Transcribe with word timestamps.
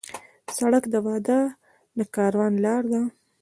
سړک 0.55 0.83
د 0.93 0.95
واده 1.05 1.39
د 1.97 1.99
کاروان 2.15 2.53
لار 2.65 2.83
ده. 2.91 3.01